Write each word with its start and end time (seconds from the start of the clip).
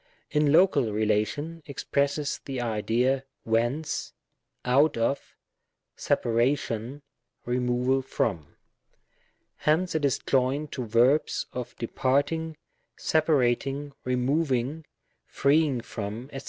In 0.31 0.51
Local 0.51 0.91
relation, 0.91 1.61
expresses 1.67 2.41
the 2.45 2.59
idea 2.59 3.23
whence^ 3.47 4.13
out 4.65 4.93
of^ 4.93 5.19
separation^ 5.95 7.03
removal 7.45 8.01
from. 8.01 8.55
Hence 9.57 9.93
it 9.93 10.03
is 10.03 10.17
joined 10.17 10.71
to 10.71 10.87
verbs 10.87 11.45
of 11.53 11.75
departing, 11.75 12.57
separating, 12.97 13.93
removing, 14.03 14.85
freeing 15.27 15.81
from, 15.81 16.29
<fec. 16.29 16.39